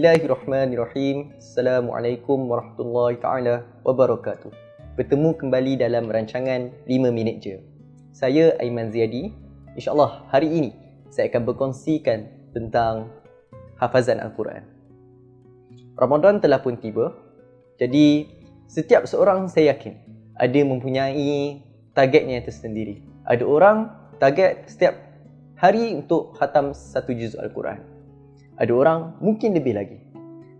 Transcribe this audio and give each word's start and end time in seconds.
Bismillahirrahmanirrahim. 0.00 1.36
Assalamualaikum 1.36 2.48
warahmatullahi 2.48 3.20
taala 3.20 3.68
wabarakatuh. 3.84 4.48
Bertemu 4.96 5.36
kembali 5.36 5.76
dalam 5.76 6.08
rancangan 6.08 6.72
5 6.88 7.12
minit 7.12 7.44
je. 7.44 7.60
Saya 8.08 8.56
Aiman 8.64 8.88
Ziadi. 8.88 9.28
InsyaAllah 9.76 10.24
hari 10.32 10.56
ini 10.56 10.72
saya 11.12 11.28
akan 11.28 11.44
berkongsikan 11.44 12.32
tentang 12.56 13.12
hafazan 13.76 14.24
Al-Quran. 14.24 14.64
Ramadan 16.00 16.40
telah 16.40 16.64
pun 16.64 16.80
tiba. 16.80 17.12
Jadi 17.76 18.24
setiap 18.72 19.04
seorang 19.04 19.52
saya 19.52 19.76
yakin 19.76 20.00
ada 20.40 20.60
mempunyai 20.64 21.60
targetnya 21.92 22.40
tersendiri. 22.40 23.04
Ada 23.28 23.44
orang 23.44 23.92
target 24.16 24.64
setiap 24.64 24.96
hari 25.60 25.92
untuk 25.92 26.40
khatam 26.40 26.72
satu 26.72 27.12
juz 27.12 27.36
Al-Quran. 27.36 27.89
Ada 28.60 28.72
orang 28.76 29.00
mungkin 29.24 29.56
lebih 29.56 29.72
lagi. 29.72 29.96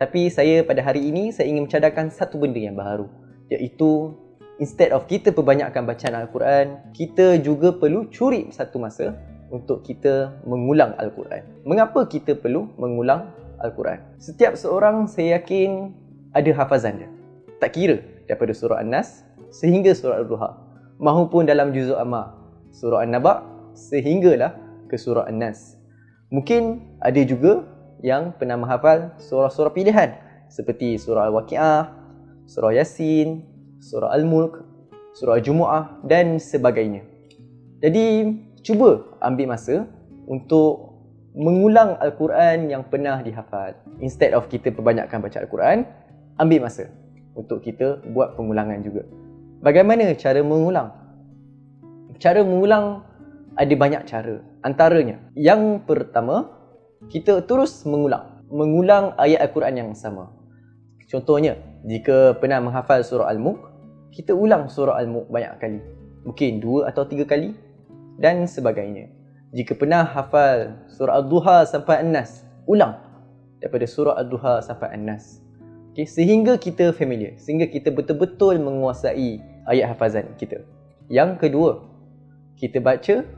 Tapi 0.00 0.32
saya 0.32 0.64
pada 0.64 0.80
hari 0.80 1.12
ini 1.12 1.28
saya 1.28 1.52
ingin 1.52 1.68
mencadangkan 1.68 2.08
satu 2.08 2.40
benda 2.40 2.56
yang 2.56 2.74
baru 2.74 3.04
iaitu 3.52 4.16
instead 4.56 4.96
of 4.96 5.04
kita 5.04 5.28
perbanyakkan 5.28 5.84
bacaan 5.84 6.16
Al-Quran, 6.16 6.80
kita 6.96 7.36
juga 7.44 7.76
perlu 7.76 8.08
curi 8.08 8.48
satu 8.48 8.80
masa 8.80 9.12
untuk 9.52 9.84
kita 9.84 10.40
mengulang 10.48 10.96
Al-Quran. 10.96 11.68
Mengapa 11.68 12.08
kita 12.08 12.32
perlu 12.32 12.72
mengulang 12.80 13.28
Al-Quran? 13.60 14.00
Setiap 14.16 14.56
seorang 14.56 15.04
saya 15.04 15.36
yakin 15.36 15.92
ada 16.32 16.50
hafazan 16.56 17.04
dia. 17.04 17.10
Tak 17.60 17.76
kira 17.76 18.00
daripada 18.24 18.56
surah 18.56 18.80
An-Nas 18.80 19.20
sehingga 19.52 19.92
surah 19.92 20.24
Al-Duha. 20.24 20.50
Mahupun 20.96 21.44
dalam 21.44 21.76
juzuk 21.76 22.00
Amma, 22.00 22.32
surah 22.72 23.04
An-Naba 23.04 23.44
sehinggalah 23.76 24.56
ke 24.88 24.96
surah 24.96 25.28
An-Nas. 25.28 25.76
Mungkin 26.32 26.96
ada 27.04 27.20
juga 27.28 27.68
yang 28.02 28.34
pernah 28.34 28.58
menghafal 28.58 29.14
surah-surah 29.22 29.72
pilihan 29.72 30.18
seperti 30.52 31.00
surah 31.00 31.32
Al-Waqi'ah, 31.32 31.82
surah 32.44 32.76
Yasin, 32.76 33.46
surah 33.80 34.12
Al-Mulk, 34.12 34.60
surah 35.16 35.40
Jumu'ah 35.40 36.04
dan 36.04 36.36
sebagainya. 36.36 37.08
Jadi, 37.80 38.36
cuba 38.60 39.00
ambil 39.24 39.56
masa 39.56 39.88
untuk 40.28 40.92
mengulang 41.32 41.96
Al-Quran 41.96 42.68
yang 42.68 42.84
pernah 42.84 43.24
dihafal. 43.24 43.72
Instead 44.04 44.36
of 44.36 44.46
kita 44.52 44.68
perbanyakkan 44.68 45.24
baca 45.24 45.40
Al-Quran, 45.40 45.88
ambil 46.36 46.68
masa 46.68 46.92
untuk 47.32 47.64
kita 47.64 48.04
buat 48.12 48.36
pengulangan 48.36 48.84
juga. 48.84 49.08
Bagaimana 49.64 50.12
cara 50.20 50.44
mengulang? 50.44 50.92
Cara 52.20 52.44
mengulang 52.44 53.02
ada 53.56 53.74
banyak 53.74 54.02
cara. 54.04 54.44
Antaranya, 54.62 55.18
yang 55.34 55.82
pertama, 55.82 56.61
kita 57.10 57.42
terus 57.46 57.82
mengulang 57.88 58.32
mengulang 58.52 59.16
ayat 59.16 59.48
al-Quran 59.48 59.74
yang 59.80 59.90
sama. 59.96 60.28
Contohnya, 61.08 61.56
jika 61.88 62.36
pernah 62.36 62.60
menghafal 62.60 63.00
surah 63.00 63.32
Al-Mulk, 63.32 63.60
kita 64.12 64.36
ulang 64.36 64.68
surah 64.68 65.00
Al-Mulk 65.00 65.32
banyak 65.32 65.52
kali. 65.56 65.80
Mungkin 66.28 66.60
dua 66.60 66.92
atau 66.92 67.08
tiga 67.08 67.24
kali 67.24 67.56
dan 68.20 68.44
sebagainya. 68.44 69.08
Jika 69.52 69.76
pernah 69.76 70.04
hafal 70.04 70.76
surah 70.88 71.20
Al-Duha 71.20 71.64
sampai 71.68 72.04
An-Nas, 72.04 72.44
ulang 72.68 72.96
daripada 73.60 73.84
surah 73.88 74.16
Al-Duha 74.20 74.64
sampai 74.64 74.96
An-Nas. 74.96 75.40
Okay, 75.92 76.08
sehingga 76.08 76.56
kita 76.56 76.96
familiar, 76.96 77.36
sehingga 77.36 77.68
kita 77.68 77.92
betul-betul 77.92 78.56
menguasai 78.56 79.44
ayat 79.68 79.92
hafazan 79.92 80.32
kita. 80.40 80.64
Yang 81.12 81.36
kedua, 81.44 81.84
kita 82.56 82.80
baca 82.80 83.28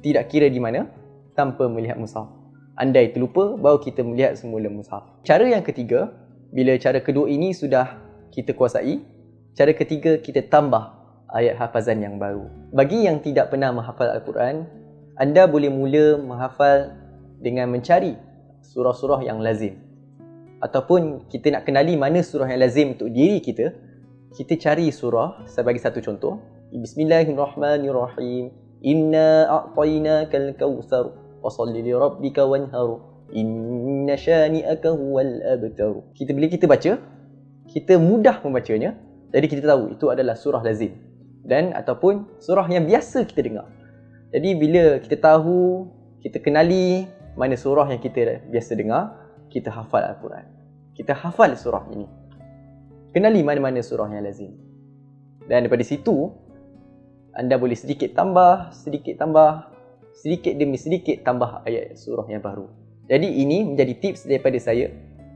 tidak 0.00 0.24
kira 0.32 0.48
di 0.48 0.56
mana 0.56 0.88
tanpa 1.36 1.68
melihat 1.68 2.00
mushaf. 2.00 2.41
Andai 2.72 3.12
terlupa, 3.12 3.52
baru 3.60 3.84
kita 3.84 4.00
melihat 4.00 4.32
semula 4.40 4.72
mushaf. 4.72 5.04
Cara 5.28 5.44
yang 5.44 5.60
ketiga, 5.60 6.08
bila 6.48 6.72
cara 6.80 7.04
kedua 7.04 7.28
ini 7.28 7.52
sudah 7.52 8.00
kita 8.32 8.56
kuasai, 8.56 9.04
cara 9.52 9.76
ketiga 9.76 10.16
kita 10.16 10.40
tambah 10.48 10.88
ayat 11.36 11.60
hafazan 11.60 12.00
yang 12.00 12.16
baru. 12.16 12.48
Bagi 12.72 13.04
yang 13.04 13.20
tidak 13.20 13.52
pernah 13.52 13.76
menghafal 13.76 14.08
Al-Quran, 14.08 14.64
anda 15.20 15.44
boleh 15.44 15.68
mula 15.68 16.16
menghafal 16.16 16.96
dengan 17.44 17.68
mencari 17.68 18.16
surah-surah 18.64 19.20
yang 19.20 19.44
lazim. 19.44 19.76
Ataupun 20.64 21.28
kita 21.28 21.52
nak 21.52 21.68
kenali 21.68 22.00
mana 22.00 22.24
surah 22.24 22.48
yang 22.48 22.64
lazim 22.64 22.96
untuk 22.96 23.12
diri 23.12 23.44
kita, 23.44 23.76
kita 24.32 24.56
cari 24.56 24.88
surah 24.88 25.44
sebagai 25.44 25.84
satu 25.84 26.00
contoh. 26.00 26.40
Bismillahirrahmanirrahim. 26.72 28.48
Inna 28.80 29.44
a'tainakal 29.46 30.56
kautsar 30.56 31.21
wasalli 31.42 31.82
li 31.82 31.92
rabbika 31.92 32.46
wanhar 32.46 33.02
inna 33.34 34.14
shani'aka 34.14 34.94
huwal 34.94 35.42
abtar 35.42 35.92
kita 36.14 36.30
bila 36.32 36.46
kita 36.46 36.70
baca 36.70 37.02
kita 37.72 37.96
mudah 37.96 38.44
membacanya. 38.44 38.98
Jadi 39.32 39.46
kita 39.48 39.64
tahu 39.64 39.96
itu 39.96 40.12
adalah 40.12 40.36
surah 40.36 40.60
lazim. 40.60 40.92
Dan 41.42 41.72
ataupun 41.72 42.38
surah 42.38 42.68
yang 42.68 42.84
biasa 42.84 43.24
kita 43.24 43.40
dengar. 43.40 43.66
Jadi 44.30 44.50
bila 44.60 45.00
kita 45.00 45.16
tahu 45.18 45.88
kita 46.20 46.38
kenali 46.38 47.08
mana 47.34 47.56
surah 47.56 47.88
yang 47.88 47.98
kita 47.98 48.44
biasa 48.52 48.76
dengar 48.76 49.16
kita 49.48 49.72
hafal 49.72 50.04
al-Quran. 50.04 50.44
Kita 50.92 51.16
hafal 51.16 51.56
surah 51.56 51.88
ini. 51.96 52.04
Kenali 53.16 53.40
mana-mana 53.40 53.80
surah 53.80 54.08
yang 54.12 54.24
lazim. 54.24 54.52
Dan 55.48 55.64
daripada 55.64 55.82
situ 55.82 56.28
anda 57.32 57.56
boleh 57.56 57.74
sedikit 57.74 58.12
tambah 58.12 58.76
sedikit 58.76 59.16
tambah 59.16 59.71
sedikit 60.12 60.52
demi 60.54 60.76
sedikit 60.76 61.24
tambah 61.24 61.64
ayat 61.64 61.96
surah 61.96 62.28
yang 62.28 62.44
baru. 62.44 62.68
Jadi 63.08 63.28
ini 63.42 63.66
menjadi 63.66 63.98
tips 63.98 64.28
daripada 64.28 64.56
saya 64.62 64.92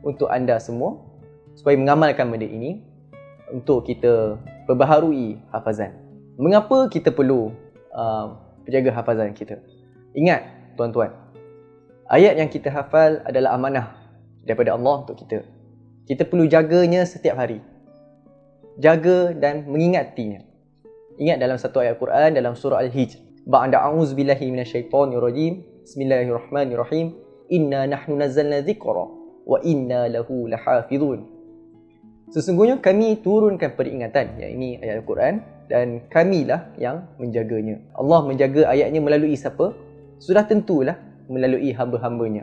untuk 0.07 0.31
anda 0.31 0.61
semua 0.63 1.03
supaya 1.59 1.75
mengamalkan 1.75 2.31
benda 2.31 2.47
ini 2.47 2.85
untuk 3.51 3.89
kita 3.89 4.39
perbaharui 4.69 5.41
hafazan. 5.51 5.93
Mengapa 6.37 6.87
kita 6.93 7.11
perlu 7.11 7.51
uh, 7.97 8.37
jaga 8.69 8.93
hafazan 8.93 9.33
kita? 9.33 9.59
Ingat 10.15 10.47
tuan-tuan, 10.77 11.13
ayat 12.13 12.39
yang 12.39 12.49
kita 12.53 12.71
hafal 12.71 13.25
adalah 13.27 13.57
amanah 13.57 13.97
daripada 14.47 14.77
Allah 14.77 15.03
untuk 15.03 15.19
kita. 15.19 15.43
Kita 16.07 16.23
perlu 16.23 16.47
jaganya 16.47 17.03
setiap 17.03 17.35
hari. 17.35 17.59
Jaga 18.79 19.35
dan 19.35 19.67
mengingatinya. 19.67 20.45
Ingat 21.17 21.41
dalam 21.41 21.57
satu 21.59 21.83
ayat 21.83 21.97
Quran 21.99 22.37
dalam 22.37 22.53
surah 22.55 22.85
Al-Hijr 22.85 23.26
Ba'da 23.47 23.79
a'udzu 23.79 24.19
billahi 24.19 24.51
minasyaitonir 24.51 25.23
rajim. 25.23 25.63
Bismillahirrahmanirrahim. 25.87 27.15
Inna 27.55 27.87
nahnu 27.87 28.19
nazzalna 28.19 28.59
dzikra 28.59 29.07
wa 29.47 29.63
inna 29.63 30.11
lahu 30.11 30.51
lahafizun. 30.51 31.23
Sesungguhnya 32.35 32.83
kami 32.83 33.23
turunkan 33.23 33.79
peringatan 33.79 34.43
yang 34.43 34.51
ini 34.59 34.83
ayat 34.83 34.99
Al-Quran 34.99 35.35
dan 35.71 36.03
kamilah 36.11 36.75
yang 36.75 37.07
menjaganya. 37.23 37.79
Allah 37.95 38.27
menjaga 38.27 38.67
ayatnya 38.67 38.99
melalui 38.99 39.39
siapa? 39.39 39.79
Sudah 40.19 40.43
tentulah 40.43 40.99
melalui 41.31 41.71
hamba-hambanya. 41.71 42.43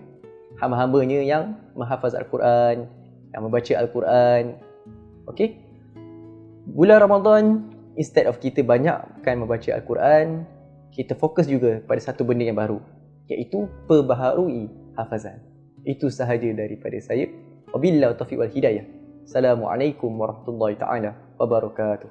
Hamba-hambanya 0.63 1.19
yang 1.19 1.59
menghafaz 1.75 2.15
Al-Quran, 2.15 2.87
yang 3.35 3.41
membaca 3.43 3.73
Al-Quran. 3.75 4.55
Okey? 5.27 5.51
Bulan 6.71 7.03
Ramadan, 7.03 7.43
instead 7.99 8.23
of 8.23 8.39
kita 8.39 8.63
banyakkan 8.63 9.35
membaca 9.35 9.67
Al-Quran, 9.75 10.47
kita 10.93 11.17
fokus 11.17 11.49
juga 11.49 11.81
pada 11.81 11.97
satu 11.97 12.21
benda 12.21 12.45
yang 12.45 12.57
baru 12.57 12.77
iaitu 13.25 13.65
perbaharui 13.89 14.69
hafazan. 14.93 15.41
Itu 15.81 16.13
sahaja 16.13 16.45
daripada 16.53 16.95
saya. 17.01 17.27
Wabillahi 17.73 18.13
taufiq 18.13 18.37
wal 18.37 18.53
hidayah. 18.53 18.85
Assalamualaikum 19.25 20.13
warahmatullahi 20.13 20.77
taala 20.77 21.17
wabarakatuh. 21.41 22.09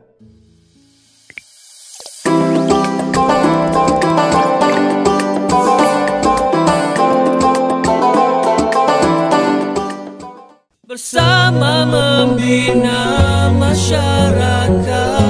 Bersama 10.90 11.88
membina 11.88 13.00
masyarakat 13.56 15.21